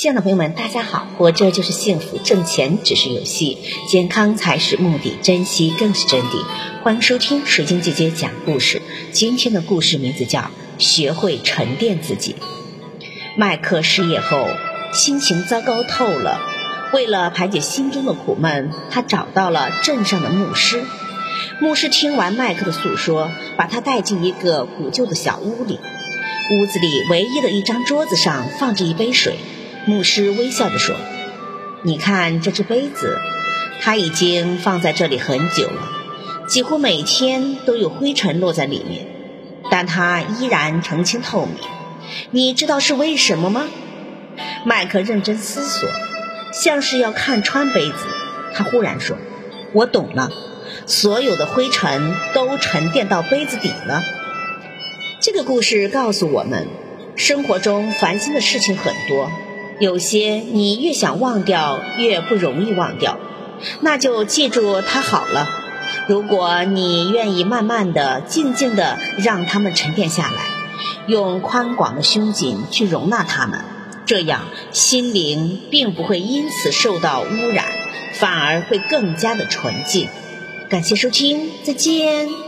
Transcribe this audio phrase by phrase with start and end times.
[0.00, 1.08] 亲爱的朋友们，大家好！
[1.16, 3.58] 活着就是幸福，挣钱只是游戏，
[3.88, 6.44] 健康才是目的，珍惜更是真谛。
[6.84, 8.80] 欢迎收听水晶姐姐讲故事。
[9.10, 10.38] 今天的故事名字叫
[10.78, 12.36] 《学会沉淀自己》。
[13.36, 14.46] 麦克失业后，
[14.92, 16.42] 心情糟糕透了。
[16.92, 20.84] 为了排解心中的苦闷，他找到了镇上的牧师。
[21.60, 25.80] 牧师听完麦克的诉说，把他带进一个古旧的小屋里。
[26.52, 29.34] 屋子里唯一的一张桌子上放着一杯水。
[29.88, 30.94] 牧师微笑着说
[31.80, 33.18] ：“你看这只杯子，
[33.80, 35.88] 它已经放在这里很久了，
[36.46, 39.06] 几乎每天都有灰尘落在里面，
[39.70, 41.54] 但它依然澄清透明。
[42.30, 43.66] 你知道是为什么吗？”
[44.66, 45.88] 麦克认真思索，
[46.52, 47.94] 像是要看穿杯子。
[48.52, 49.16] 他忽然说
[49.72, 50.30] ：“我懂了，
[50.84, 54.02] 所有的灰尘都沉淀到杯子底了。”
[55.18, 56.68] 这个故事告诉我们，
[57.16, 59.30] 生活中烦心的事情很多。
[59.80, 63.18] 有些你越想忘掉，越不容易忘掉，
[63.80, 65.48] 那就记住它好了。
[66.06, 70.42] 如果你愿意慢慢的、静静的让它们沉淀下来，
[71.06, 73.60] 用宽广的胸襟去容纳它们，
[74.04, 77.64] 这样心灵并不会因此受到污染，
[78.14, 80.08] 反而会更加的纯净。
[80.68, 82.47] 感谢收听，再见。